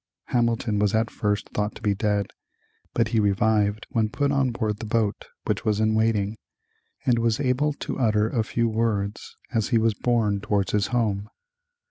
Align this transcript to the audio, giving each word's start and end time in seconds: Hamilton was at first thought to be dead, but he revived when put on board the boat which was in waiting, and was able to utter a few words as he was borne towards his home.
Hamilton 0.29 0.79
was 0.79 0.95
at 0.95 1.11
first 1.11 1.49
thought 1.49 1.75
to 1.75 1.81
be 1.83 1.93
dead, 1.93 2.31
but 2.95 3.09
he 3.09 3.19
revived 3.19 3.85
when 3.91 4.09
put 4.09 4.31
on 4.31 4.49
board 4.49 4.77
the 4.77 4.85
boat 4.87 5.25
which 5.45 5.63
was 5.63 5.79
in 5.79 5.93
waiting, 5.93 6.39
and 7.05 7.19
was 7.19 7.39
able 7.39 7.71
to 7.73 7.99
utter 7.99 8.27
a 8.27 8.43
few 8.43 8.67
words 8.67 9.37
as 9.53 9.67
he 9.67 9.77
was 9.77 9.93
borne 9.93 10.41
towards 10.41 10.71
his 10.71 10.87
home. 10.87 11.29